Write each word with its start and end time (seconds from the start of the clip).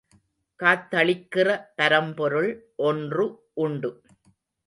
காத்தளிக்கிற 0.59 1.47
பரம்பொருள் 1.75 2.49
ஒன்று 2.83 3.25
உண்டு. 3.53 3.91